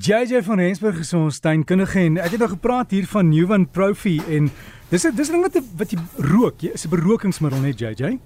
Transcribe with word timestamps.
JJ 0.00 0.42
van 0.42 0.58
Rensburg 0.58 0.98
is 0.98 1.12
ons 1.14 1.36
tuinkundige 1.38 2.00
en 2.02 2.16
ek 2.18 2.32
het 2.34 2.40
nou 2.42 2.48
gepraat 2.50 2.90
hier 2.90 3.04
van 3.06 3.28
Nuwan 3.30 3.68
Profi 3.70 4.16
en 4.26 4.48
dis 4.90 5.02
dis 5.06 5.28
'n 5.30 5.32
ding 5.32 5.42
wat 5.44 5.58
wat 5.76 5.90
jy 5.90 5.98
rook. 6.18 6.60
Jy 6.60 6.70
is 6.74 6.84
'n 6.84 6.90
berokingsmiddel 6.90 7.60
net 7.60 7.78
JJ. 7.78 8.18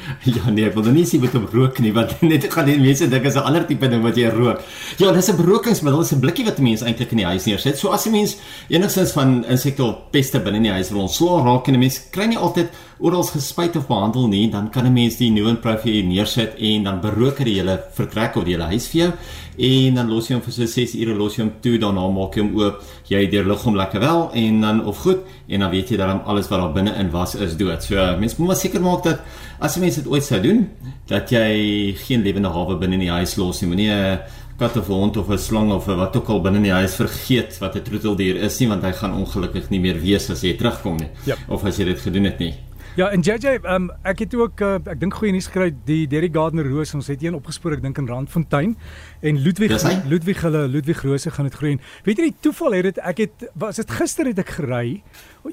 Ja 0.36 0.50
nee, 0.50 0.70
wil 0.74 0.82
nou 0.82 0.94
nie 0.94 1.06
sê 1.08 1.20
met 1.20 1.34
om 1.34 1.46
rook 1.52 1.78
nie, 1.78 1.92
want 1.96 2.20
net 2.32 2.46
gaan 2.52 2.68
die 2.68 2.78
mense 2.80 3.08
dink 3.08 3.24
is 3.28 3.36
'n 3.36 3.46
ander 3.48 3.66
tipe 3.66 3.88
ding 3.88 4.02
wat 4.02 4.16
jy 4.16 4.30
rook. 4.34 4.62
Ja, 4.98 5.12
dis 5.12 5.30
'n 5.30 5.36
berokingsmiddel, 5.36 6.02
dis 6.02 6.12
'n 6.12 6.20
blikkie 6.20 6.44
wat 6.44 6.58
mense 6.58 6.84
eintlik 6.84 7.12
in 7.12 7.22
die 7.22 7.26
huis 7.26 7.46
neersit. 7.46 7.78
So 7.78 7.90
as 7.90 8.06
'n 8.06 8.12
mens 8.12 8.36
enigstens 8.68 9.12
van 9.12 9.44
insekte 9.44 9.84
of 9.84 10.10
peste 10.10 10.40
binne 10.40 10.56
in 10.56 10.68
die 10.68 10.72
huis 10.72 10.90
wil 10.90 11.02
ontslaa 11.08 11.44
raak 11.44 11.68
en 11.68 11.74
'n 11.74 11.78
mens 11.80 12.00
kry 12.10 12.26
nie 12.26 12.38
altyd 12.38 12.70
oral 12.98 13.24
gespuit 13.24 13.76
of 13.76 13.86
behandel 13.86 14.28
nie, 14.28 14.50
dan 14.50 14.70
kan 14.70 14.86
'n 14.86 14.92
mens 14.92 15.16
die 15.16 15.30
Nuon 15.30 15.60
Profi 15.60 16.02
neersit 16.02 16.54
en 16.58 16.84
dan 16.84 17.00
berook 17.00 17.36
dit 17.38 17.46
die 17.46 17.58
hele 17.60 17.80
vertrek 17.92 18.36
of 18.36 18.44
die 18.44 18.52
hele 18.52 18.68
huis 18.68 18.88
vir 18.88 19.00
jou 19.00 19.12
en 19.60 19.98
dan 19.98 20.08
los 20.08 20.28
jy 20.30 20.38
hom 20.38 20.44
vir 20.44 20.54
so 20.54 20.66
6 20.72 20.94
ure 21.02 21.14
los 21.18 21.36
jy 21.36 21.44
hom 21.44 21.52
toe 21.64 21.76
daarna 21.82 22.06
maak 22.14 22.36
jy 22.36 22.44
hom 22.46 22.54
oop 22.60 22.80
jy 23.10 23.20
deurlig 23.32 23.64
hom 23.66 23.76
lekker 23.76 24.00
wel 24.00 24.22
en 24.42 24.60
dan 24.64 24.80
of 24.88 25.02
goed 25.04 25.26
en 25.48 25.64
dan 25.64 25.72
weet 25.74 25.92
jy 25.92 25.98
dat 26.00 26.24
alles 26.24 26.48
wat 26.48 26.62
daar 26.62 26.72
binne 26.72 26.94
in 26.96 27.10
was 27.12 27.34
is 27.34 27.56
dood. 27.58 27.82
So 27.84 27.96
mens 28.20 28.36
moet 28.38 28.52
maar 28.52 28.60
seker 28.60 28.80
maak 28.80 29.04
dat 29.04 29.20
as 29.60 29.76
'n 29.76 29.80
mens 29.80 29.94
dit 29.94 30.06
ooit 30.06 30.24
sou 30.24 30.40
doen, 30.40 30.68
dat 31.06 31.30
jy 31.30 31.94
geen 32.06 32.22
lewende 32.22 32.48
hawe 32.48 32.76
binne 32.78 32.94
in 32.94 33.00
die 33.06 33.10
huis 33.10 33.36
los 33.36 33.60
nie. 33.60 33.68
Moenie 33.68 33.90
'n 33.90 34.20
kat 34.58 34.76
of 34.76 34.88
'n 34.88 34.92
hond 34.92 35.16
of 35.16 35.28
'n 35.28 35.38
slang 35.38 35.72
of 35.72 35.84
wat 35.84 36.16
ook 36.16 36.28
al 36.28 36.40
binne 36.40 36.56
in 36.56 36.64
die 36.64 36.72
huis 36.72 36.94
vergeet 36.94 37.58
wat 37.58 37.76
'n 37.76 37.82
troeteldier 37.82 38.36
is 38.36 38.58
nie, 38.58 38.68
want 38.68 38.82
hy 38.82 38.92
gaan 38.92 39.14
ongelukkig 39.14 39.70
nie 39.70 39.80
meer 39.80 40.00
wees 40.00 40.30
as 40.30 40.40
jy 40.40 40.56
terugkom 40.56 40.96
nie. 40.96 41.08
Ja. 41.24 41.36
Of 41.48 41.64
as 41.64 41.76
jy 41.76 41.84
dit 41.84 42.00
gedoen 42.00 42.24
het 42.24 42.38
nie. 42.38 42.54
Ja, 42.96 43.06
en 43.14 43.20
JJ, 43.22 43.60
um, 43.70 43.84
ek 44.02 44.18
het 44.18 44.32
ook 44.34 44.60
uh, 44.60 44.74
ek 44.90 44.98
dink 44.98 45.14
goeie 45.14 45.30
nuus 45.30 45.46
gekry, 45.46 45.70
die 45.86 46.08
Derry 46.10 46.28
Gardner 46.32 46.66
Rose, 46.66 46.96
ons 46.98 47.06
het 47.06 47.22
een 47.22 47.36
opgespoor, 47.38 47.76
ek 47.76 47.84
dink 47.84 48.00
in 48.02 48.08
Randfontein 48.10 48.72
en 49.22 49.38
Ludwig 49.38 49.70
Ludwig 50.10 50.42
hulle 50.42 50.64
Ludwig 50.68 51.04
Rose 51.06 51.30
gaan 51.30 51.46
dit 51.46 51.54
groei. 51.54 51.76
Weet 52.04 52.18
jy 52.18 52.26
die 52.32 52.40
toeval 52.42 52.74
het 52.74 52.88
dit 52.88 52.98
ek 52.98 53.22
het 53.22 53.46
was 53.54 53.78
dit 53.78 53.94
gister 53.94 54.26
het 54.26 54.42
ek 54.42 54.50
gery, 54.58 55.02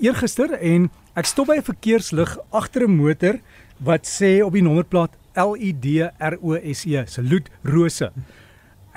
eergister 0.01 0.57
en 0.57 0.89
ek 1.13 1.29
stop 1.29 1.51
by 1.51 1.59
'n 1.61 1.69
verkeerslig 1.69 2.37
agter 2.49 2.87
'n 2.87 2.97
motor 2.97 3.39
wat 3.83 4.07
sê 4.09 4.39
op 4.43 4.55
die 4.57 4.63
nommerplaat 4.65 5.15
L 5.37 5.53
U 5.53 5.71
D 5.71 6.09
R 6.17 6.37
O 6.41 6.57
S 6.57 6.85
E, 6.89 7.05
Salut 7.05 7.49
Rose. 7.63 8.09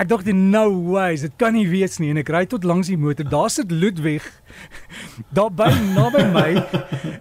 Ek 0.01 0.09
dink 0.09 0.25
dit 0.25 0.37
no 0.37 0.65
ways, 0.95 1.21
dit 1.27 1.35
kan 1.37 1.53
nie 1.53 1.67
wees 1.69 1.99
nie 2.01 2.09
en 2.15 2.23
ek 2.23 2.31
ry 2.33 2.47
tot 2.49 2.65
langs 2.65 2.89
die 2.89 2.97
motor. 2.97 3.27
Daar 3.29 3.51
sit 3.53 3.73
Ludwig 3.73 4.25
daar 5.37 5.53
by 5.53 5.69
naby 5.93 6.25
my 6.33 6.49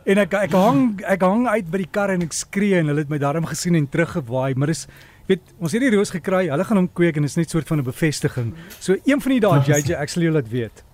en 0.08 0.24
ek 0.24 0.38
ek 0.46 0.56
hang 0.56 0.84
ek 1.04 1.26
hang 1.28 1.44
uit 1.50 1.68
by 1.68 1.84
die 1.84 1.92
kar 1.92 2.14
en 2.16 2.24
ek 2.24 2.38
skree 2.38 2.80
en 2.80 2.88
hulle 2.94 3.04
het 3.04 3.12
my 3.12 3.20
daarom 3.20 3.50
gesien 3.50 3.76
en 3.76 3.90
teruggewaai, 3.92 4.56
maar 4.56 4.72
dis 4.72 4.86
weet 5.28 5.44
ons 5.60 5.76
het 5.76 5.84
die 5.84 5.92
roos 5.94 6.16
gekry. 6.16 6.48
Hulle 6.48 6.66
gaan 6.66 6.80
hom 6.80 6.88
kweek 6.96 7.20
en 7.20 7.28
dit 7.28 7.34
is 7.34 7.38
net 7.38 7.52
soort 7.52 7.68
van 7.68 7.84
'n 7.84 7.90
bevestiging. 7.92 8.54
So 8.80 8.96
een 9.04 9.20
van 9.22 9.32
die 9.36 9.44
dae 9.44 9.60
JJ, 9.68 10.00
ek 10.00 10.10
sal 10.10 10.24
jou 10.24 10.34
laat 10.34 10.48
weet. 10.50 10.86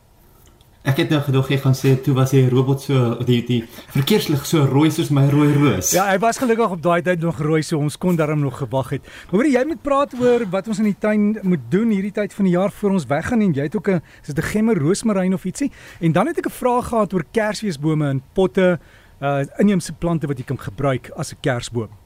Ek 0.85 0.99
het 1.01 1.09
nou 1.09 1.17
gedog 1.25 1.47
jy 1.49 1.57
gaan 1.63 1.73
sê 1.73 1.95
toe 2.05 2.13
was 2.13 2.29
hy 2.35 2.43
robot 2.45 2.83
so 2.85 3.15
die 3.25 3.39
die 3.47 3.63
verkeerslig 3.89 4.43
so 4.45 4.67
rooi 4.69 4.91
soos 4.93 5.09
my 5.09 5.23
rooi 5.31 5.47
roos. 5.55 5.89
Ja, 5.95 6.03
hy 6.11 6.19
was 6.21 6.37
gelukkig 6.37 6.75
op 6.75 6.83
daai 6.85 7.01
tyd 7.07 7.25
nog 7.25 7.41
rooi 7.41 7.63
so 7.65 7.79
ons 7.81 7.97
kon 7.97 8.19
daarom 8.19 8.43
nog 8.45 8.59
gewag 8.61 8.91
het. 8.93 9.09
Maar 9.31 9.39
hoor 9.39 9.49
jy 9.49 9.63
moet 9.65 9.81
praat 9.81 10.13
oor 10.19 10.45
wat 10.53 10.69
ons 10.69 10.83
in 10.83 10.91
die 10.91 10.99
tuin 11.01 11.25
moet 11.41 11.65
doen 11.73 11.89
hierdie 11.89 12.13
tyd 12.13 12.37
van 12.37 12.45
die 12.45 12.53
jaar 12.53 12.69
voor 12.69 12.99
ons 12.99 13.09
weggaan 13.09 13.41
en 13.41 13.57
jy 13.57 13.65
het 13.65 13.79
ook 13.81 13.89
'n 13.89 14.01
is 14.21 14.29
dit 14.29 14.37
'n 14.37 14.49
gemmer 14.53 14.77
roosmaryn 14.77 15.33
of 15.33 15.45
ietsie? 15.45 15.71
En 16.01 16.11
dan 16.11 16.27
het 16.27 16.37
ek 16.37 16.45
'n 16.45 16.59
vraag 16.61 16.87
gehad 16.93 17.13
oor 17.13 17.25
kersfeesbome 17.31 18.09
in 18.09 18.21
potte, 18.33 18.79
uh 19.21 19.41
inheemse 19.57 19.93
plante 19.93 20.27
wat 20.27 20.37
jy 20.37 20.45
kan 20.45 20.59
gebruik 20.59 21.09
as 21.17 21.33
'n 21.33 21.41
kersboom. 21.41 22.04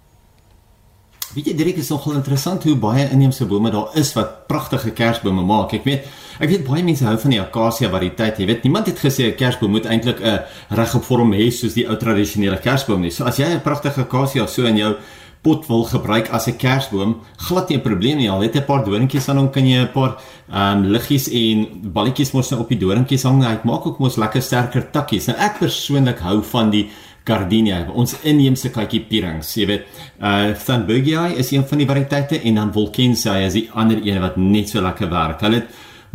Weet 1.29 1.45
jy 1.45 1.53
Dirk 1.53 1.77
is 1.77 1.91
nogal 1.93 2.15
interessant 2.17 2.63
hoe 2.65 2.73
baie 2.81 3.03
inheemse 3.13 3.45
bome 3.45 3.69
daar 3.69 3.93
is 4.01 4.09
wat 4.17 4.47
pragtige 4.49 4.89
kersbome 4.97 5.43
maak. 5.45 5.75
Ek 5.77 5.85
weet 5.85 6.07
ek 6.41 6.49
weet 6.49 6.63
baie 6.65 6.81
mense 6.85 7.05
hou 7.05 7.13
van 7.21 7.35
die 7.35 7.41
akasia 7.41 7.91
variëteit. 7.93 8.39
Jy 8.41 8.47
weet 8.49 8.65
niemand 8.65 8.89
het 8.89 8.97
gesê 8.97 9.29
'n 9.29 9.37
kersboom 9.37 9.71
moet 9.77 9.85
eintlik 9.85 10.23
'n 10.25 10.41
regop 10.73 11.03
vorm 11.03 11.33
hê 11.33 11.51
soos 11.51 11.73
die 11.73 11.85
ou 11.85 11.95
tradisionele 11.95 12.57
kersboom 12.57 13.01
nie. 13.01 13.11
So 13.11 13.25
as 13.25 13.37
jy 13.37 13.45
'n 13.45 13.61
pragtige 13.61 14.01
akasia 14.01 14.47
so 14.47 14.65
in 14.65 14.77
jou 14.77 14.95
pot 15.41 15.67
wil 15.67 15.83
gebruik 15.83 16.29
as 16.31 16.47
'n 16.47 16.57
kersboom, 16.57 17.21
glad 17.37 17.69
nie 17.69 17.77
'n 17.77 17.81
probleem 17.81 18.17
nie. 18.17 18.29
Al 18.29 18.41
het 18.41 18.55
'n 18.55 18.65
paar 18.65 18.83
doringkies 18.83 19.29
aan 19.29 19.37
hom, 19.37 19.51
kan 19.51 19.67
jy 19.67 19.81
'n 19.81 19.91
paar 19.91 20.17
ehm 20.51 20.77
um, 20.77 20.91
liggies 20.91 21.29
en 21.29 21.67
balletjies 21.93 22.31
mos 22.33 22.49
nou 22.49 22.61
op 22.61 22.69
die 22.69 22.77
doringkies 22.77 23.23
hang. 23.23 23.43
Hy 23.43 23.59
maak 23.63 23.85
ook 23.85 23.99
mos 23.99 24.17
lekker 24.17 24.41
sterker 24.41 24.91
takkies. 24.91 25.27
Nou 25.27 25.37
ek 25.37 25.59
persoonlik 25.59 26.19
hou 26.19 26.41
van 26.41 26.69
die 26.71 26.89
Gardenia, 27.29 27.83
ons 27.93 28.15
inheemse 28.23 28.71
katjie 28.73 29.03
pierings. 29.09 29.51
Jy 29.57 29.67
weet, 29.69 29.85
uh 30.21 30.55
Thunbergii 30.65 31.37
is 31.37 31.51
een 31.53 31.65
van 31.69 31.81
die 31.81 31.87
variëteite 31.89 32.41
en 32.49 32.57
dan 32.61 32.73
Volkensii 32.73 33.45
is 33.45 33.57
die 33.59 33.67
ander 33.77 34.01
een 34.01 34.21
wat 34.23 34.37
net 34.37 34.73
so 34.73 34.81
lekker 34.81 35.11
werk. 35.13 35.45
Hulle 35.45 35.63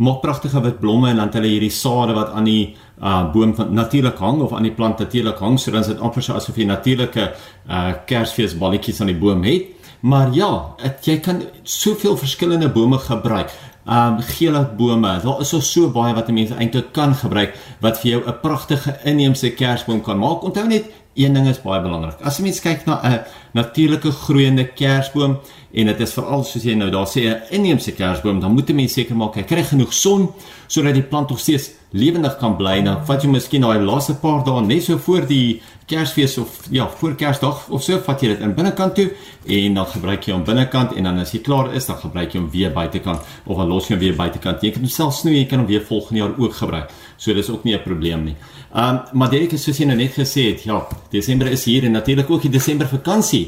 maak 0.03 0.19
pragtige 0.21 0.59
wit 0.59 0.81
blomme 0.81 1.09
en 1.13 1.21
dan 1.21 1.31
hulle 1.37 1.53
hierdie 1.53 1.71
sade 1.71 2.15
wat 2.17 2.33
aan 2.35 2.49
die 2.49 2.75
uh 2.99 3.25
boom 3.31 3.53
van 3.55 3.73
natuurlik 3.75 4.19
hang 4.23 4.41
of 4.43 4.53
aan 4.55 4.67
die 4.67 4.73
plant 4.75 4.99
natuurlik 4.99 5.39
hang, 5.39 5.57
so 5.59 5.71
dan 5.71 5.83
is 5.83 5.91
dit 5.93 6.03
amper 6.03 6.23
so 6.23 6.35
asof 6.35 6.57
jy 6.59 6.67
natuurlike 6.67 7.29
uh 7.67 7.93
kersfeesballetjies 8.07 9.01
aan 9.01 9.11
die 9.13 9.19
boom 9.19 9.43
het. 9.47 9.71
Maar 10.05 10.33
ja, 10.35 10.75
het, 10.83 10.99
jy 11.07 11.17
kan 11.23 11.41
soveel 11.63 12.17
verskillende 12.19 12.69
bome 12.69 12.99
gebruik. 12.99 13.51
Um 13.85 14.19
geelhoutbome, 14.19 15.19
daar 15.23 15.41
is 15.41 15.53
so 15.53 15.89
baie 15.93 16.13
wat 16.17 16.29
mense 16.33 16.55
eintlik 16.57 16.91
kan 16.93 17.13
gebruik 17.15 17.53
wat 17.81 17.99
vir 18.01 18.11
jou 18.11 18.21
'n 18.27 18.39
pragtige 18.41 18.95
inheemse 19.05 19.49
kersboom 19.53 20.01
kan 20.01 20.19
maak. 20.19 20.43
Onthou 20.43 20.67
net 20.67 20.85
een 21.15 21.33
ding 21.33 21.47
is 21.47 21.61
baie 21.63 21.81
belangrik. 21.81 22.21
As 22.27 22.37
jy 22.37 22.43
mens 22.47 22.61
kyk 22.63 22.85
na 22.85 22.99
'n 23.03 23.23
natuurlike 23.55 24.11
groeiende 24.11 24.67
kersboom 24.75 25.37
en 25.75 25.89
dit 25.91 26.03
is 26.05 26.13
veral 26.15 26.43
soos 26.47 26.63
jy 26.63 26.75
nou 26.75 26.89
daar 26.91 27.07
sê 27.07 27.21
'n 27.27 27.41
inheemse 27.51 27.91
kersboom, 27.91 28.39
dan 28.39 28.51
moet 28.51 28.73
mens 28.73 28.93
seker 28.93 29.15
maak 29.15 29.35
hy 29.35 29.43
kry 29.43 29.63
genoeg 29.63 29.93
son 29.93 30.29
sodat 30.67 30.93
die 30.93 31.03
plant 31.03 31.29
nog 31.29 31.39
steeds 31.39 31.71
lewendig 31.91 32.37
kan 32.37 32.55
bly. 32.57 32.79
Nou 32.81 32.97
vat 33.07 33.23
jy 33.23 33.29
miskien 33.29 33.61
daai 33.61 33.79
laaste 33.79 34.15
paar 34.19 34.43
dae 34.43 34.61
net 34.61 34.83
so 34.83 34.97
voor 34.97 35.25
die 35.27 35.61
Kersfees 35.85 36.37
of 36.41 36.49
ja, 36.73 36.87
voor 36.97 37.13
Kersdag 37.15 37.67
of 37.69 37.83
so 37.83 37.99
vat 37.99 38.21
jy 38.21 38.31
dit 38.31 38.39
in 38.41 38.55
binnekant 38.57 38.95
toe 38.95 39.11
en 39.45 39.75
dan 39.77 39.85
gebruik 39.85 40.25
jy 40.25 40.33
hom 40.33 40.43
binnekant 40.43 40.95
en 40.97 41.03
dan 41.03 41.19
as 41.21 41.33
jy 41.35 41.43
klaar 41.45 41.69
is, 41.77 41.85
dan 41.85 41.99
gebruik 42.01 42.33
jy 42.33 42.39
hom 42.39 42.49
weer 42.49 42.73
buitekant 42.73 43.21
of 43.45 43.57
dan 43.57 43.69
los 43.69 43.87
jy 43.87 43.93
hom 43.93 44.01
weer 44.01 44.15
buitekant. 44.17 44.63
Jy 44.65 44.71
kan 44.73 44.81
hom 44.81 44.89
self 44.89 45.13
snoei, 45.19 45.37
jy 45.43 45.49
kan 45.51 45.61
hom 45.61 45.69
weer 45.69 45.85
volgende 45.85 46.23
jaar 46.23 46.33
ook 46.41 46.57
gebruik. 46.57 46.89
So 47.17 47.33
dis 47.33 47.49
ook 47.49 47.63
nie 47.63 47.75
'n 47.75 47.83
probleem 47.83 48.23
nie. 48.25 48.35
Um 48.73 49.01
maar 49.13 49.29
Derek 49.29 49.51
het 49.51 49.61
soos 49.61 49.77
jy 49.77 49.85
nou 49.85 49.97
net 49.97 50.13
gesê 50.13 50.49
het, 50.51 50.63
ja, 50.63 50.87
Desember 51.11 51.47
is 51.47 51.65
hier 51.65 51.83
en 51.83 51.91
natuurlik 51.91 52.29
ook 52.29 52.41
die 52.41 52.51
Desember 52.51 52.87
vakansie. 52.87 53.44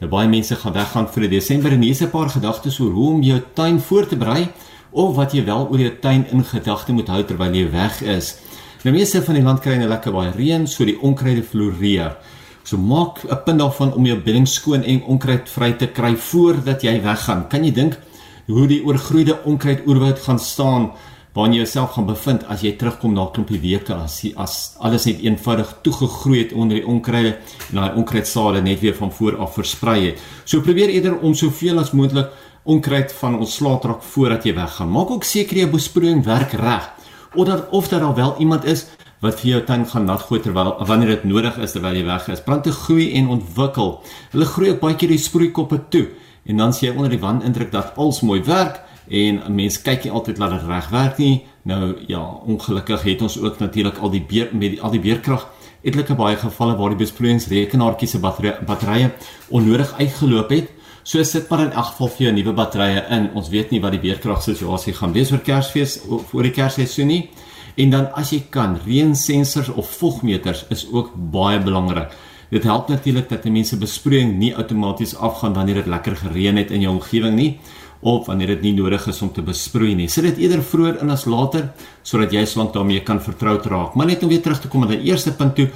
Nou 0.00 0.10
baie 0.10 0.28
mense 0.28 0.56
gaan 0.56 0.72
weggaan 0.72 1.08
vir 1.08 1.28
Desember 1.28 1.72
en 1.72 1.82
hier's 1.82 2.00
'n 2.02 2.10
paar 2.10 2.30
gedagtes 2.30 2.80
oor 2.80 2.92
hoe 2.92 3.10
om 3.10 3.22
jou 3.22 3.40
tuin 3.54 3.80
voor 3.80 4.06
te 4.06 4.16
berei 4.16 4.48
of 4.90 5.16
wat 5.16 5.32
jy 5.32 5.44
wel 5.44 5.68
oor 5.70 5.78
jou 5.78 5.92
tuin 6.00 6.26
in 6.32 6.44
gedagte 6.44 6.92
moet 6.92 7.08
hou 7.08 7.22
terwyl 7.24 7.54
jy 7.54 7.70
weg 7.70 8.02
is. 8.02 8.36
Nou 8.82 8.94
meeste 8.94 9.22
van 9.22 9.34
die 9.34 9.42
land 9.42 9.60
kry 9.60 9.76
nou 9.76 9.88
lekker 9.88 10.12
baie 10.12 10.32
reën, 10.32 10.66
so 10.66 10.84
die 10.84 10.96
onkruide 11.00 11.42
floreer. 11.42 12.16
So 12.64 12.76
maak 12.76 13.24
'n 13.24 13.42
punt 13.44 13.58
daarvan 13.58 13.92
om 13.94 14.06
jou 14.06 14.16
bedding 14.16 14.48
skoon 14.48 14.82
en 14.82 15.02
onkruidvry 15.02 15.72
te 15.72 15.86
kry 15.86 16.16
voordat 16.16 16.82
jy 16.82 17.02
weggaan. 17.02 17.48
Kan 17.48 17.64
jy 17.64 17.72
dink 17.72 17.98
hoe 18.46 18.66
die 18.66 18.82
oorgroeide 18.84 19.38
onkruid 19.44 19.86
oerwoud 19.86 20.18
gaan 20.18 20.38
staan 20.38 20.90
waar 21.32 21.48
jy 21.48 21.60
jouself 21.62 21.92
gaan 21.94 22.06
bevind 22.08 22.44
as 22.50 22.62
jy 22.66 22.72
terugkom 22.76 23.12
na 23.14 23.24
'n 23.24 23.32
klompie 23.32 23.60
weke 23.60 23.94
as 23.94 24.24
as 24.36 24.74
alles 24.80 25.06
net 25.06 25.20
eenvoudig 25.20 25.78
toegegroei 25.82 26.38
het 26.38 26.52
onder 26.52 26.76
die 26.76 26.86
onkruide 26.86 27.36
en 27.70 27.74
daai 27.74 27.96
onkruidsade 27.96 28.62
net 28.62 28.80
weer 28.80 28.94
van 28.94 29.12
voor 29.12 29.36
af 29.36 29.54
versprei 29.54 30.06
het. 30.06 30.18
So 30.44 30.60
probeer 30.60 30.88
eerder 30.88 31.18
om 31.18 31.34
soveel 31.34 31.78
as 31.78 31.92
moontlik 31.92 32.28
onkruid 32.64 33.12
van 33.12 33.38
ontslae 33.38 33.78
te 33.78 33.88
raak 33.88 34.02
voordat 34.02 34.44
jy 34.44 34.54
weggaan. 34.54 34.90
Maak 34.90 35.10
ook 35.10 35.24
seker 35.24 35.56
jou 35.56 35.70
besproeiing 35.70 36.24
werk 36.24 36.52
reg 36.52 36.90
of 37.34 37.46
dat 37.46 37.68
of 37.70 37.88
daar 37.88 38.14
wel 38.14 38.34
iemand 38.38 38.64
is 38.64 38.86
wat 39.20 39.40
vir 39.40 39.50
jou 39.50 39.64
tuin 39.64 39.86
gaan 39.86 40.04
nat 40.04 40.20
gooi 40.20 40.40
terwyl 40.40 40.74
wanneer 40.86 41.08
dit 41.08 41.24
nodig 41.24 41.58
is 41.58 41.72
terwyl 41.72 41.94
jy 41.94 42.04
weg 42.04 42.28
is. 42.28 42.40
Plante 42.40 42.72
groei 42.72 43.12
en 43.14 43.28
ontwikkel. 43.28 44.02
Hulle 44.30 44.44
groei 44.44 44.70
ook 44.70 44.80
baie 44.80 44.96
keer 44.96 45.08
die 45.08 45.18
sproeikoppe 45.18 45.88
toe 45.88 46.08
en 46.44 46.56
dan 46.56 46.72
sien 46.72 46.88
jy 46.90 46.96
onder 46.96 47.10
die 47.10 47.20
wand 47.20 47.44
indruk 47.44 47.70
dat 47.72 47.96
alles 47.96 48.20
mooi 48.20 48.42
werk 48.42 48.80
en 49.10 49.42
'n 49.44 49.54
mens 49.54 49.82
kyk 49.82 50.04
nie 50.04 50.12
altyd 50.12 50.38
laat 50.38 50.50
dit 50.50 50.68
reg 50.68 50.88
werk 50.88 51.18
nie. 51.18 51.44
Nou 51.62 51.96
ja, 52.06 52.20
ongelukkig 52.46 53.02
het 53.02 53.22
ons 53.22 53.40
ook 53.40 53.58
natuurlik 53.58 53.98
al 53.98 54.10
die 54.10 54.24
beer 54.28 54.48
met 54.52 54.70
die, 54.70 54.82
al 54.82 54.90
die 54.90 55.00
beerkrag 55.00 55.48
etlike 55.82 56.14
baie 56.14 56.36
gevalle 56.36 56.76
waar 56.76 56.88
die 56.88 57.04
besproeiingsrekenaartjies 57.04 58.10
se 58.10 58.18
batterye 58.18 58.58
batterye 58.66 59.10
onnodig 59.48 59.92
uitgeloop 59.98 60.50
het. 60.50 60.70
So 61.02 61.22
sit 61.22 61.48
maar 61.48 61.60
in 61.60 61.72
elk 61.72 61.84
geval 61.84 62.08
vir 62.08 62.26
jou 62.26 62.32
nuwe 62.32 62.52
batterye 62.52 63.04
in. 63.10 63.30
Ons 63.34 63.48
weet 63.48 63.70
nie 63.70 63.80
wat 63.80 63.96
die 63.96 64.00
beerkragsituasie 64.00 64.94
gaan 64.94 65.12
wees 65.12 65.32
oor 65.32 65.38
Kersfees 65.38 66.00
of 66.08 66.34
oor 66.34 66.42
die 66.42 66.54
Kersseisoen 66.54 67.06
nie. 67.06 67.30
En 67.76 67.90
dan 67.90 68.12
as 68.14 68.30
jy 68.30 68.44
kan, 68.50 68.78
reensensors 68.84 69.68
of 69.68 69.90
vogmeters 69.90 70.66
is 70.68 70.86
ook 70.92 71.14
baie 71.14 71.58
belangrik. 71.58 72.12
Dit 72.50 72.62
help 72.62 72.88
natuurlik 72.88 73.28
dat 73.28 73.44
mense 73.44 73.76
besproeiing 73.78 74.38
nie 74.38 74.56
outomaties 74.56 75.16
afgaan 75.16 75.54
wanneer 75.54 75.74
dit 75.74 75.86
lekker 75.86 76.16
gereën 76.16 76.56
het 76.56 76.70
in 76.70 76.80
jou 76.80 76.94
omgewing 76.94 77.36
nie 77.36 77.58
of 78.00 78.26
wanneer 78.26 78.54
dit 78.54 78.62
nie 78.62 78.74
nodig 78.78 79.06
is 79.06 79.22
om 79.22 79.32
te 79.32 79.42
besproei 79.44 79.94
nie. 79.94 80.08
Sit 80.08 80.24
dit 80.24 80.38
eerder 80.46 80.62
vroeër 80.64 81.00
in 81.04 81.12
as 81.12 81.26
later 81.28 81.70
sodat 82.02 82.32
jy 82.32 82.44
swank 82.48 82.72
daarmee 82.72 83.04
kan 83.04 83.20
vertroud 83.20 83.66
raak. 83.68 83.94
Maar 83.94 84.06
net 84.06 84.22
om 84.22 84.32
weer 84.32 84.42
terug 84.42 84.60
te 84.60 84.68
kom 84.68 84.86
aan 84.86 84.94
die 84.94 85.10
eerste 85.10 85.34
punt 85.36 85.54
toe 85.58 85.68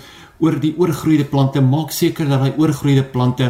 oor 0.45 0.59
die 0.61 0.75
oorgroeide 0.77 1.25
plante 1.25 1.63
maak 1.65 1.93
seker 1.95 2.29
dat 2.29 2.43
daai 2.43 2.59
oorgroeide 2.61 3.05
plante 3.15 3.47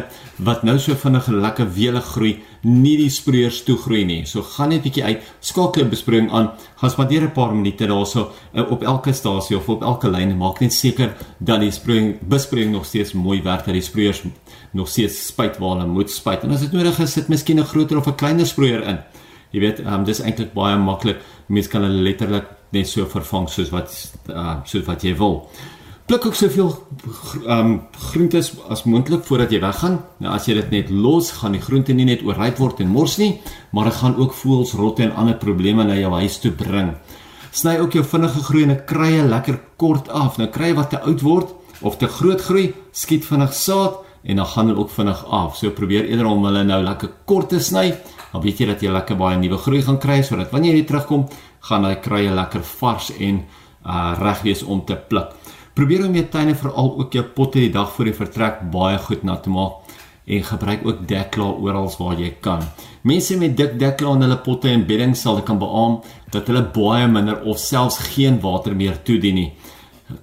wat 0.47 0.63
nou 0.67 0.77
so 0.79 0.95
vinnig 0.99 1.27
en 1.31 1.41
lekker 1.43 1.67
welig 1.75 2.05
groei 2.13 2.31
nie 2.63 2.95
die 2.97 3.09
sproeiers 3.11 3.61
toe 3.67 3.75
groei 3.77 4.03
nie. 4.07 4.21
So 4.25 4.43
gaan 4.55 4.71
net 4.71 4.85
bietjie 4.85 5.03
uit, 5.03 5.25
skakel 5.41 5.83
'n 5.85 5.89
besproeiing 5.89 6.29
aan, 6.31 6.51
gaan 6.79 6.89
spandeer 6.89 7.23
'n 7.23 7.31
paar 7.31 7.53
minute 7.53 7.87
daarso 7.87 8.31
uh, 8.53 8.71
op 8.71 8.83
elke 8.83 9.13
stasie 9.13 9.57
of 9.57 9.69
op 9.69 9.83
elke 9.83 10.09
lyn 10.09 10.37
maak 10.37 10.61
net 10.61 10.73
seker 10.73 11.15
dat 11.39 11.59
die 11.59 11.71
sproeiing 11.71 12.19
besproeiing 12.21 12.71
nog 12.71 12.85
steeds 12.85 13.13
mooi 13.13 13.41
werk 13.41 13.65
dat 13.65 13.73
die 13.73 13.81
sproeiers 13.81 14.23
nog 14.73 14.87
steeds 14.87 15.27
spuit 15.27 15.57
waar 15.57 15.77
hulle 15.77 15.87
moet 15.87 16.09
spuit. 16.09 16.43
En 16.43 16.51
as 16.51 16.61
dit 16.61 16.71
nodig 16.71 16.99
is, 16.99 17.11
sit 17.11 17.27
miskien 17.27 17.59
'n 17.59 17.65
groter 17.65 17.97
of 17.97 18.07
'n 18.07 18.15
kleiner 18.15 18.45
sproeier 18.45 18.83
in. 18.87 18.99
Jy 19.51 19.59
weet, 19.59 19.79
um, 19.79 20.03
dis 20.03 20.19
eintlik 20.19 20.53
baie 20.53 20.77
maklik. 20.77 21.17
Mense 21.47 21.69
kan 21.69 21.81
hulle 21.81 22.01
letterlik 22.01 22.45
net 22.71 22.87
so 22.87 23.05
vervang 23.05 23.49
soos 23.49 23.69
wat 23.69 24.13
uh, 24.29 24.57
soos 24.65 24.85
wat 24.85 25.03
jy 25.03 25.15
wil. 25.15 25.49
Pluk 26.05 26.25
ook 26.25 26.35
soveel 26.37 26.69
ehm 27.45 27.59
um, 27.59 27.81
groentes 28.11 28.51
as 28.69 28.83
moontlik 28.85 29.23
voordat 29.25 29.49
jy 29.51 29.57
weggaan. 29.59 29.95
Nou 30.21 30.33
as 30.35 30.45
jy 30.45 30.53
dit 30.53 30.69
net 30.69 30.89
los, 30.93 31.31
gaan 31.39 31.55
die 31.57 31.61
groente 31.61 31.95
nie 31.97 32.05
net 32.05 32.21
oorryp 32.21 32.59
word 32.61 32.83
en 32.83 32.91
mors 32.93 33.15
nie, 33.17 33.39
maar 33.73 33.89
dit 33.89 33.97
gaan 34.03 34.13
ook 34.21 34.35
voëls, 34.37 34.75
rotte 34.77 35.01
en 35.01 35.15
ander 35.17 35.33
probleme 35.41 35.83
na 35.83 35.95
jou 35.97 36.11
huis 36.13 36.37
toe 36.43 36.51
bring. 36.51 36.91
Sny 37.49 37.79
ook 37.81 37.97
jou 37.97 38.03
vinnige 38.05 38.43
groeiende 38.45 38.75
krye 38.85 39.23
lekker 39.25 39.57
kort 39.81 40.11
af. 40.13 40.37
Nou 40.37 40.45
krye 40.53 40.75
wat 40.77 40.93
te 40.93 40.99
oud 41.01 41.25
word 41.25 41.55
of 41.81 41.97
te 41.97 42.07
groot 42.07 42.41
groei, 42.41 42.67
skiet 42.91 43.25
vinnig 43.25 43.57
saad 43.57 43.97
en 44.21 44.37
dan 44.43 44.51
gaan 44.53 44.69
hulle 44.69 44.85
ook 44.85 44.93
vinnig 44.93 45.25
af. 45.25 45.57
So 45.57 45.73
probeer 45.73 46.05
eerder 46.05 46.29
om 46.29 46.45
hulle 46.45 46.63
nou 46.69 46.83
lekker 46.85 47.15
kort 47.25 47.49
te 47.49 47.59
sny. 47.59 47.95
Dan 48.29 48.45
weet 48.45 48.61
jy 48.61 48.69
dat 48.69 48.85
jy 48.85 48.93
lekker 48.93 49.17
baie 49.17 49.41
nuwe 49.41 49.57
groei 49.57 49.81
gaan 49.81 49.97
kry 49.97 50.21
sodat 50.21 50.53
wanneer 50.53 50.77
jy 50.77 50.85
terugkom, 50.85 51.25
gaan 51.65 51.81
daai 51.81 51.97
krye 51.97 52.29
lekker 52.29 52.61
vars 52.77 53.09
en 53.17 53.41
uh 53.85 54.13
reg 54.21 54.45
wees 54.45 54.61
om 54.61 54.85
te 54.85 54.93
pluk. 55.09 55.33
Probeer 55.75 56.05
om 56.05 56.13
jou 56.15 56.23
tuine 56.31 56.53
veral 56.55 56.93
ook 57.01 57.15
jou 57.17 57.21
potte 57.35 57.59
die 57.59 57.71
dag 57.73 57.89
voor 57.91 58.07
die 58.07 58.15
vertrek 58.15 58.61
baie 58.71 58.95
goed 59.03 59.25
nat 59.27 59.41
te 59.43 59.51
maak 59.51 59.89
en 60.25 60.45
gebruik 60.47 60.85
ook 60.87 61.01
deklaar 61.09 61.57
oral 61.61 61.89
waar 61.99 62.15
jy 62.15 62.29
kan. 62.41 62.63
Mense 63.03 63.35
met 63.37 63.57
dik 63.59 63.75
deklaar 63.81 64.15
in 64.15 64.23
hulle 64.23 64.37
potte 64.45 64.71
en 64.71 64.85
bedding 64.87 65.17
sal 65.19 65.41
kan 65.43 65.59
beamoen 65.59 65.99
dat 66.31 66.47
hulle 66.47 66.63
baie 66.77 67.09
minder 67.11 67.43
of 67.43 67.59
selfs 67.59 67.99
geen 68.13 68.39
water 68.39 68.75
meer 68.75 69.01
toedien 69.03 69.35
nie. 69.35 69.51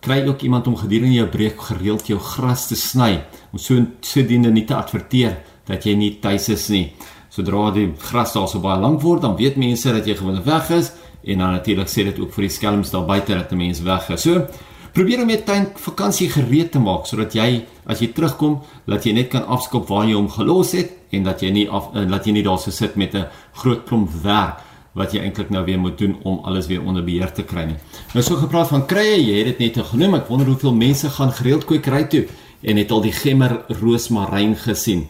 Kry 0.01 0.23
ook 0.25 0.41
iemand 0.41 0.73
om 0.73 0.81
gedurende 0.81 1.19
jou 1.21 1.29
breek 1.37 1.61
gereeld 1.69 2.09
jou 2.09 2.19
gras 2.33 2.67
te 2.73 2.81
sny 2.81 3.13
om 3.53 3.61
so 3.61 3.85
sodoende 4.01 4.57
nie 4.57 4.65
te 4.65 4.79
adverteer 4.79 5.37
dat 5.69 5.85
jy 5.85 5.99
nie 6.01 6.13
tuis 6.25 6.49
is 6.49 6.69
nie. 6.73 6.87
Sodra 7.29 7.69
die 7.77 7.91
gras 8.09 8.33
daar 8.33 8.49
so 8.49 8.65
baie 8.65 8.81
lank 8.81 9.05
word, 9.05 9.21
dan 9.21 9.37
weet 9.37 9.61
mense 9.61 9.93
dat 9.93 10.09
jy 10.09 10.17
gewoonlik 10.17 10.49
weg 10.49 10.73
is 10.81 10.95
en 11.23 11.45
dan 11.45 11.59
natuurlik 11.61 11.93
sê 11.93 12.09
dit 12.09 12.19
ook 12.25 12.33
vir 12.33 12.49
die 12.49 12.55
skelms 12.57 12.91
daar 12.91 13.05
buite 13.05 13.35
dat 13.37 13.53
'n 13.53 13.57
mens 13.57 13.85
weg 13.85 14.09
is. 14.09 14.23
So 14.23 14.49
probeer 14.93 15.23
om 15.23 15.31
jou 15.33 15.41
tuin 15.47 15.69
vakansie 15.75 16.29
gereed 16.31 16.73
te 16.73 16.81
maak 16.83 17.07
sodat 17.07 17.35
jy 17.35 17.65
as 17.87 18.01
jy 18.01 18.13
terugkom, 18.13 18.61
dat 18.87 19.07
jy 19.07 19.13
net 19.13 19.31
kan 19.33 19.47
afskop 19.47 19.89
waar 19.89 20.07
jy 20.07 20.15
hom 20.15 20.29
gelos 20.31 20.73
het 20.73 20.93
en 21.13 21.25
dat 21.25 21.43
jy 21.43 21.51
nie 21.51 21.69
af 21.69 21.91
dat 21.93 22.21
eh, 22.21 22.27
jy 22.27 22.33
nie 22.33 22.45
daar 22.47 22.59
sit 22.59 22.97
met 22.97 23.15
'n 23.15 23.27
groot 23.53 23.85
klomp 23.87 24.11
werk 24.23 24.61
wat 24.95 25.13
jy 25.13 25.23
eintlik 25.25 25.51
nou 25.51 25.65
weer 25.65 25.79
moet 25.81 25.99
doen 25.99 26.17
om 26.23 26.41
alles 26.45 26.67
weer 26.67 26.83
onder 26.85 27.05
beheer 27.05 27.33
te 27.33 27.43
kry 27.43 27.65
nie. 27.65 27.77
Nou 28.13 28.23
so 28.25 28.37
gepraat 28.37 28.69
van 28.69 28.87
krye, 28.87 29.17
jy 29.25 29.39
het 29.39 29.59
dit 29.59 29.59
net 29.59 29.87
genoem. 29.87 30.15
Ek 30.15 30.29
wonder 30.29 30.47
hoeveel 30.47 30.75
mense 30.75 31.09
gaan 31.09 31.33
gereeld 31.33 31.65
kwekery 31.65 32.05
toe 32.05 32.27
en 32.63 32.77
het 32.77 32.91
al 32.91 33.01
die 33.01 33.13
gemmer 33.13 33.65
roosmaryn 33.81 34.57
gesien. 34.57 35.09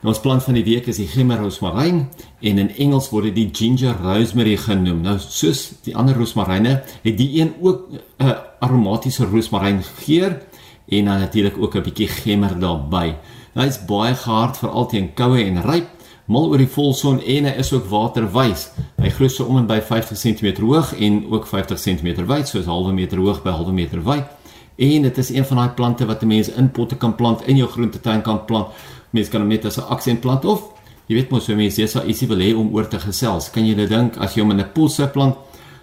Ons 0.00 0.16
plant 0.24 0.40
van 0.40 0.56
die 0.56 0.64
week 0.64 0.86
is 0.88 0.96
die 0.96 1.08
gemmer 1.12 1.42
roosmaryn 1.42 2.06
en 2.48 2.60
in 2.62 2.70
Engels 2.80 3.10
word 3.12 3.26
dit 3.28 3.34
die 3.36 3.50
ginger 3.52 3.98
rosemary 4.00 4.54
genoem. 4.56 5.02
Nou 5.04 5.18
soos 5.20 5.74
die 5.84 5.92
ander 5.92 6.16
roosmaryne 6.16 6.78
het 7.04 7.18
die 7.18 7.28
een 7.36 7.52
ook 7.60 7.90
'n 7.92 8.00
uh, 8.24 8.32
aromatiese 8.64 9.28
roosmaryn 9.28 9.82
geur 10.00 10.40
en 10.88 11.04
dan 11.04 11.20
natuurlik 11.20 11.58
ook 11.58 11.76
'n 11.76 11.82
bietjie 11.82 12.08
gemmer 12.08 12.58
daarbey. 12.58 13.16
Nou 13.54 13.66
hy's 13.66 13.84
baie 13.84 14.14
gehard 14.14 14.56
vir 14.56 14.70
altyd 14.70 15.14
koue 15.14 15.44
en 15.44 15.62
ryp, 15.62 15.88
mal 16.24 16.48
oor 16.48 16.58
die 16.58 16.74
volson 16.76 17.20
en 17.20 17.44
hy 17.44 17.54
is 17.58 17.72
ook 17.72 17.84
waterwys. 17.84 18.70
Hy 18.96 19.10
groei 19.10 19.28
so 19.28 19.44
om 19.44 19.56
en 19.56 19.66
by 19.66 19.80
50 19.80 20.18
cm 20.18 20.62
hoog 20.62 20.94
en 20.94 21.26
ook 21.30 21.46
50 21.46 21.78
cm 21.78 22.26
wyd, 22.26 22.48
soos 22.48 22.64
'n 22.64 22.70
halwe 22.70 22.92
meter 22.92 23.18
hoog 23.18 23.42
by 23.42 23.50
'n 23.50 23.52
halwe 23.52 23.72
meter 23.72 24.02
wyd. 24.02 24.39
En 24.76 25.02
dit 25.02 25.18
is 25.18 25.30
een 25.30 25.44
van 25.44 25.56
daai 25.56 25.68
plante 25.68 26.06
wat 26.06 26.22
'n 26.22 26.26
mens 26.26 26.48
in 26.48 26.70
potte 26.70 26.96
kan 26.96 27.14
plant 27.14 27.46
in 27.46 27.56
jou 27.56 27.68
groentetuin 27.68 28.22
kan 28.22 28.44
plant 28.44 28.68
mense 29.10 29.30
kan 29.30 29.40
hom 29.40 29.48
net 29.48 29.64
as 29.64 29.78
'n 29.78 29.88
aksentplant 29.90 30.44
of 30.44 30.62
jy 31.06 31.14
weet 31.14 31.30
mos 31.30 31.46
hoe 31.46 31.56
mense 31.56 31.80
jy 31.80 31.86
sal 31.86 32.06
ietsie 32.06 32.28
wil 32.28 32.38
hê 32.38 32.54
om 32.54 32.74
oor 32.74 32.88
te 32.88 32.98
gesels. 32.98 33.50
Kan 33.50 33.66
jy 33.66 33.74
dit 33.74 33.88
dink 33.88 34.16
as 34.18 34.34
jy 34.34 34.42
hom 34.42 34.50
in 34.50 34.60
'n 34.60 34.72
posse 34.72 35.06
plant 35.12 35.36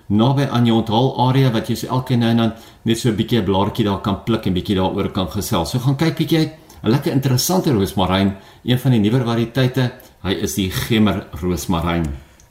naby 0.08 0.48
aan 0.50 0.66
jou 0.66 0.78
onthaalarea 0.78 1.52
wat 1.52 1.68
jy 1.68 1.76
so 1.76 1.88
elke 1.88 2.16
nou 2.16 2.30
en 2.30 2.38
dan 2.38 2.54
net 2.84 2.98
so 2.98 3.10
'n 3.10 3.16
bietjie 3.16 3.40
'n 3.40 3.46
blaartjie 3.46 3.86
daar 3.86 4.02
kan 4.02 4.24
pluk 4.24 4.46
en 4.46 4.54
bietjie 4.54 4.76
daaroor 4.76 5.12
kan 5.12 5.28
gesels. 5.28 5.72
So 5.72 5.80
gaan 5.80 5.96
kyk 5.96 6.16
bietjie 6.18 6.38
uit 6.38 6.52
'n 6.84 6.90
lekker 6.90 7.12
interessante 7.12 7.72
roosmaryn, 7.72 8.36
een 8.64 8.80
van 8.80 8.92
die 8.92 9.00
nuwer 9.00 9.26
variëteite. 9.26 9.92
Hy 10.24 10.32
is 10.32 10.56
die 10.56 10.72
gemmer 10.72 11.28
roosmaryn. 11.42 12.06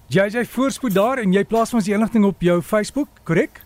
Jy 0.08 0.44
voorspoed 0.44 0.94
daar 0.94 1.18
en 1.18 1.32
jy 1.32 1.44
plaas 1.44 1.74
ons 1.74 1.84
die 1.84 1.94
inligting 1.94 2.24
op 2.24 2.40
jou 2.40 2.62
Facebook, 2.62 3.08
korrek? 3.24 3.65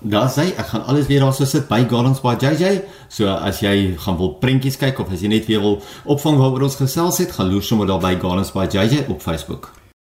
Daar 0.00 0.30
sê 0.32 0.50
ek 0.58 0.72
gaan 0.72 0.86
alles 0.90 1.06
weer 1.06 1.20
daar 1.20 1.34
so 1.34 1.44
sit 1.44 1.68
by 1.68 1.84
Gardens 1.88 2.20
by 2.20 2.34
JJ. 2.40 2.82
So 3.08 3.30
as 3.30 3.60
jy 3.62 3.94
gaan 3.98 4.18
wil 4.18 4.34
prentjies 4.42 4.78
kyk 4.80 4.98
of 4.98 5.12
as 5.12 5.22
jy 5.22 5.30
net 5.30 5.46
weer 5.46 5.62
wil 5.62 5.78
opvang 6.04 6.40
waaroor 6.40 6.66
ons 6.70 6.80
gesels 6.80 7.20
het, 7.22 7.36
gaan 7.36 7.52
loer 7.52 7.62
sommer 7.62 7.86
daar 7.86 8.02
by 8.02 8.16
Gardens 8.18 8.50
by 8.56 8.66
JJ 8.66 9.06
op 9.08 9.22
Facebook. 9.22 9.70